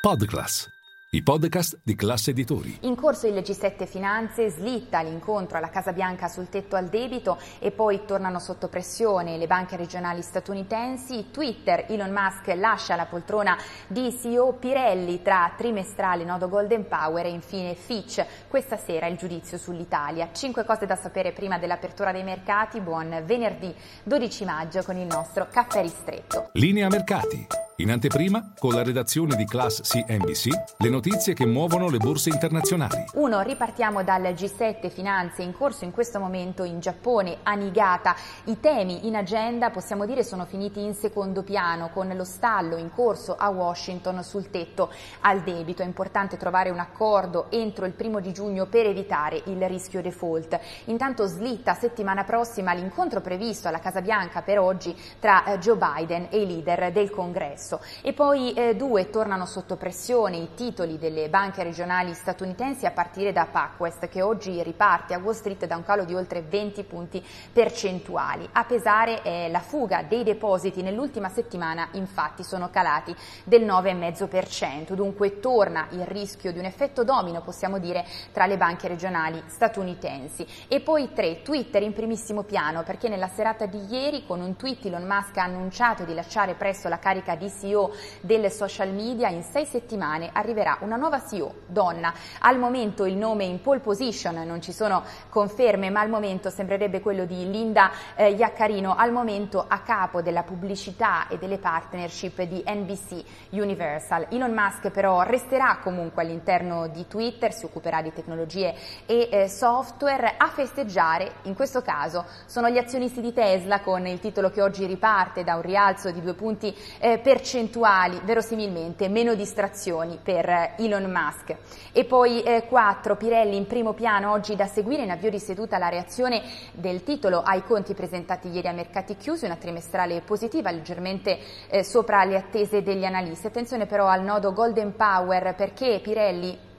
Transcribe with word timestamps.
Podclass, 0.00 0.66
i 1.10 1.22
podcast 1.22 1.80
di 1.84 1.94
classe 1.94 2.30
editori. 2.30 2.78
In 2.84 2.94
corso 2.94 3.26
il 3.26 3.34
G7 3.34 3.86
Finanze 3.86 4.48
slitta 4.48 5.02
l'incontro 5.02 5.58
alla 5.58 5.68
Casa 5.68 5.92
Bianca 5.92 6.26
sul 6.26 6.48
tetto 6.48 6.74
al 6.74 6.88
debito 6.88 7.38
e 7.58 7.70
poi 7.70 8.06
tornano 8.06 8.38
sotto 8.38 8.68
pressione 8.68 9.36
le 9.36 9.46
banche 9.46 9.76
regionali 9.76 10.22
statunitensi. 10.22 11.26
Twitter, 11.30 11.84
Elon 11.90 12.12
Musk 12.12 12.46
lascia 12.56 12.96
la 12.96 13.04
poltrona 13.04 13.58
di 13.88 14.10
CEO 14.18 14.54
Pirelli 14.54 15.20
tra 15.20 15.52
trimestrale 15.54 16.24
nodo 16.24 16.48
Golden 16.48 16.88
Power 16.88 17.26
e 17.26 17.28
infine 17.28 17.74
Fitch. 17.74 18.24
Questa 18.48 18.78
sera 18.78 19.06
il 19.06 19.18
giudizio 19.18 19.58
sull'Italia. 19.58 20.30
Cinque 20.32 20.64
cose 20.64 20.86
da 20.86 20.96
sapere 20.96 21.32
prima 21.32 21.58
dell'apertura 21.58 22.10
dei 22.10 22.24
mercati. 22.24 22.80
Buon 22.80 23.22
venerdì 23.26 23.74
12 24.04 24.44
maggio 24.46 24.82
con 24.82 24.96
il 24.96 25.06
nostro 25.06 25.46
caffè 25.50 25.82
ristretto. 25.82 26.48
Linea 26.54 26.88
mercati. 26.88 27.68
In 27.80 27.90
anteprima, 27.90 28.52
con 28.58 28.74
la 28.74 28.82
redazione 28.82 29.36
di 29.36 29.46
Class 29.46 29.80
CNBC, 29.80 30.48
le 30.76 30.90
notizie 30.90 31.32
che 31.32 31.46
muovono 31.46 31.88
le 31.88 31.96
borse 31.96 32.28
internazionali. 32.28 33.06
1. 33.14 33.40
Ripartiamo 33.40 34.04
dal 34.04 34.20
G7 34.20 34.90
Finanze 34.90 35.40
in 35.40 35.54
corso 35.54 35.84
in 35.86 35.90
questo 35.90 36.20
momento 36.20 36.62
in 36.62 36.80
Giappone, 36.80 37.38
a 37.42 37.54
Niigata. 37.54 38.14
I 38.44 38.60
temi 38.60 39.06
in 39.06 39.16
agenda 39.16 39.70
possiamo 39.70 40.04
dire 40.04 40.22
sono 40.22 40.44
finiti 40.44 40.82
in 40.82 40.92
secondo 40.92 41.42
piano 41.42 41.88
con 41.88 42.06
lo 42.14 42.24
stallo 42.24 42.76
in 42.76 42.90
corso 42.90 43.34
a 43.34 43.48
Washington 43.48 44.22
sul 44.22 44.50
tetto 44.50 44.92
al 45.20 45.40
debito. 45.40 45.80
È 45.80 45.86
importante 45.86 46.36
trovare 46.36 46.68
un 46.68 46.80
accordo 46.80 47.50
entro 47.50 47.86
il 47.86 47.92
primo 47.92 48.20
di 48.20 48.34
giugno 48.34 48.66
per 48.66 48.84
evitare 48.84 49.40
il 49.46 49.66
rischio 49.66 50.02
default. 50.02 50.60
Intanto 50.84 51.24
slitta 51.24 51.72
settimana 51.72 52.24
prossima 52.24 52.74
l'incontro 52.74 53.22
previsto 53.22 53.68
alla 53.68 53.80
Casa 53.80 54.02
Bianca 54.02 54.42
per 54.42 54.58
oggi 54.58 54.94
tra 55.18 55.44
eh, 55.44 55.58
Joe 55.58 55.78
Biden 55.78 56.26
e 56.28 56.42
i 56.42 56.46
leader 56.46 56.92
del 56.92 57.08
Congresso 57.08 57.68
successo. 57.70 57.80
E 58.02 58.12
poi 58.12 58.52
eh, 58.54 58.74
due 58.74 59.10
tornano 59.10 59.46
sotto 59.46 59.76
pressione 59.76 60.36
i 60.36 60.54
titoli 60.54 60.98
delle 60.98 61.28
banche 61.28 61.62
regionali 61.62 62.14
statunitensi 62.14 62.86
a 62.86 62.90
partire 62.90 63.32
da 63.32 63.46
PacWest 63.46 64.08
che 64.08 64.22
oggi 64.22 64.62
riparte 64.62 65.14
a 65.14 65.18
Wall 65.18 65.34
Street 65.34 65.66
da 65.66 65.76
un 65.76 65.84
calo 65.84 66.04
di 66.04 66.14
oltre 66.14 66.42
20 66.42 66.82
punti 66.84 67.24
percentuali. 67.52 68.48
A 68.52 68.64
pesare 68.64 69.22
è 69.22 69.48
la 69.48 69.60
fuga 69.60 70.02
dei 70.02 70.24
depositi 70.24 70.82
nell'ultima 70.82 71.28
settimana 71.28 71.88
infatti 71.92 72.42
sono 72.42 72.70
calati 72.70 73.14
del 73.44 73.64
9,5%, 73.64 74.94
dunque 74.94 75.38
torna 75.38 75.86
il 75.90 76.04
rischio 76.06 76.52
di 76.52 76.58
un 76.58 76.64
effetto 76.64 77.04
domino 77.04 77.42
possiamo 77.42 77.78
dire 77.78 78.04
tra 78.32 78.46
le 78.46 78.56
banche 78.56 78.88
regionali 78.88 79.42
statunitensi. 79.46 80.46
E 80.68 80.80
poi 80.80 81.12
tre, 81.12 81.42
Twitter 81.42 81.82
in 81.82 81.92
primissimo 81.92 82.42
piano 82.42 82.82
perché 82.82 83.08
nella 83.08 83.28
serata 83.28 83.66
di 83.66 83.84
ieri 83.90 84.24
con 84.26 84.40
un 84.40 84.56
tweet 84.56 84.86
Elon 84.86 85.06
Musk 85.06 85.36
ha 85.36 85.44
annunciato 85.44 86.04
di 86.04 86.14
lasciare 86.14 86.54
presto 86.54 86.88
la 86.88 86.98
carica 86.98 87.36
di 87.36 87.48
CEO 87.60 87.92
del 88.20 88.50
social 88.50 88.92
media, 88.92 89.28
in 89.28 89.42
sei 89.42 89.66
settimane 89.66 90.30
arriverà 90.32 90.78
una 90.80 90.96
nuova 90.96 91.22
CEO, 91.24 91.54
donna. 91.66 92.12
Al 92.40 92.58
momento 92.58 93.04
il 93.04 93.16
nome 93.16 93.44
in 93.44 93.60
pole 93.60 93.80
position, 93.80 94.34
non 94.46 94.60
ci 94.62 94.72
sono 94.72 95.02
conferme, 95.28 95.90
ma 95.90 96.00
al 96.00 96.08
momento 96.08 96.48
sembrerebbe 96.48 97.00
quello 97.00 97.24
di 97.24 97.50
Linda 97.50 97.90
eh, 98.16 98.30
Iaccarino, 98.30 98.94
al 98.96 99.12
momento 99.12 99.64
a 99.66 99.80
capo 99.80 100.22
della 100.22 100.42
pubblicità 100.42 101.28
e 101.28 101.38
delle 101.38 101.58
partnership 101.58 102.42
di 102.42 102.62
NBC 102.66 103.22
Universal. 103.50 104.26
Elon 104.30 104.52
Musk 104.52 104.90
però 104.90 105.22
resterà 105.22 105.78
comunque 105.82 106.22
all'interno 106.22 106.88
di 106.88 107.06
Twitter, 107.06 107.52
si 107.52 107.66
occuperà 107.66 108.00
di 108.00 108.12
tecnologie 108.12 108.74
e 109.06 109.28
eh, 109.30 109.48
software. 109.48 110.34
A 110.38 110.48
festeggiare, 110.48 111.32
in 111.42 111.54
questo 111.54 111.82
caso, 111.82 112.24
sono 112.46 112.68
gli 112.70 112.78
azionisti 112.78 113.20
di 113.20 113.32
Tesla 113.32 113.80
con 113.80 114.06
il 114.06 114.18
titolo 114.18 114.50
che 114.50 114.62
oggi 114.62 114.86
riparte 114.86 115.44
da 115.44 115.56
un 115.56 115.62
rialzo 115.62 116.10
di 116.10 116.20
due 116.20 116.34
punti 116.34 116.74
eh, 116.98 117.18
percentuali 117.18 117.48
percentuali, 117.50 118.20
verosimilmente 118.22 119.08
meno 119.08 119.34
distrazioni 119.34 120.20
per 120.22 120.48
eh, 120.48 120.74
Elon 120.78 121.10
Musk. 121.10 121.56
E 121.90 122.04
poi 122.04 122.42
eh, 122.42 122.66
4, 122.68 123.16
Pirelli 123.16 123.56
in 123.56 123.66
primo 123.66 123.92
piano, 123.92 124.30
oggi 124.30 124.54
da 124.54 124.66
seguire 124.66 125.02
in 125.02 125.10
avvio 125.10 125.30
di 125.30 125.40
seduta 125.40 125.76
la 125.76 125.88
reazione 125.88 126.42
del 126.72 127.02
titolo 127.02 127.42
ai 127.42 127.64
conti 127.64 127.92
presentati 127.94 128.48
ieri 128.48 128.68
a 128.68 128.72
mercati 128.72 129.16
chiusi, 129.16 129.46
una 129.46 129.56
trimestrale 129.56 130.20
positiva, 130.20 130.70
leggermente 130.70 131.38
eh, 131.68 131.82
sopra 131.82 132.22
le 132.22 132.36
attese 132.36 132.82
degli 132.82 133.04
analisti. 133.04 133.48
Attenzione 133.48 133.86
però 133.86 134.06
al 134.06 134.22
nodo 134.22 134.52
Golden 134.52 134.94
Power 134.94 135.56
perché 135.56 135.98
Pirelli 136.00 136.69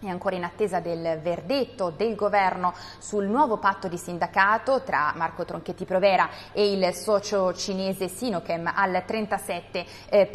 è 0.00 0.08
ancora 0.08 0.36
in 0.36 0.44
attesa 0.44 0.78
del 0.78 1.18
verdetto 1.20 1.90
del 1.90 2.14
governo 2.14 2.72
sul 2.98 3.26
nuovo 3.26 3.56
patto 3.58 3.88
di 3.88 3.98
sindacato 3.98 4.82
tra 4.82 5.12
Marco 5.16 5.44
Tronchetti 5.44 5.84
Provera 5.84 6.28
e 6.52 6.72
il 6.72 6.94
socio 6.94 7.52
cinese 7.52 8.06
Sinochem 8.08 8.70
al 8.72 9.02
37%. 9.06 9.86
Eh, 10.08 10.26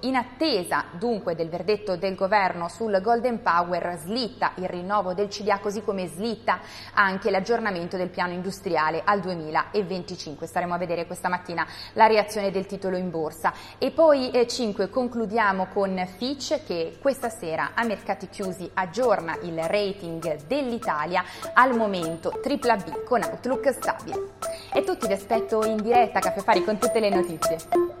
in 0.00 0.16
attesa 0.16 0.84
dunque 0.92 1.34
del 1.34 1.48
verdetto 1.48 1.96
del 1.96 2.14
governo 2.14 2.68
sul 2.68 2.98
Golden 3.02 3.42
Power 3.42 3.98
slitta 3.98 4.52
il 4.56 4.68
rinnovo 4.68 5.12
del 5.12 5.28
CDA 5.28 5.58
così 5.58 5.82
come 5.82 6.06
slitta 6.06 6.60
anche 6.94 7.30
l'aggiornamento 7.30 7.96
del 7.96 8.08
piano 8.08 8.32
industriale 8.32 9.02
al 9.04 9.20
2025. 9.20 10.46
Staremo 10.46 10.74
a 10.74 10.78
vedere 10.78 11.06
questa 11.06 11.28
mattina 11.28 11.66
la 11.92 12.06
reazione 12.06 12.50
del 12.50 12.66
titolo 12.66 12.96
in 12.96 13.10
borsa. 13.10 13.52
E 13.78 13.90
poi 13.90 14.30
eh, 14.30 14.46
5 14.46 14.88
concludiamo 14.88 15.66
con 15.66 16.02
Fitch 16.16 16.64
che 16.64 16.96
questa 17.00 17.28
sera 17.28 17.72
a 17.74 17.84
mercati 17.84 18.28
chiusi 18.28 18.61
Moody's 18.62 18.70
aggiorna 18.74 19.36
il 19.42 19.58
rating 19.58 20.44
dell'Italia 20.46 21.24
al 21.54 21.74
momento 21.76 22.40
BBB 22.42 23.04
con 23.04 23.22
outlook 23.22 23.72
stabile. 23.72 24.30
E 24.72 24.84
tutti 24.84 25.06
vi 25.06 25.12
aspetto 25.12 25.64
in 25.64 25.76
diretta 25.76 26.18
a 26.18 26.22
Caffè 26.22 26.40
Fari 26.40 26.64
con 26.64 26.78
tutte 26.78 27.00
le 27.00 27.10
notizie. 27.10 27.91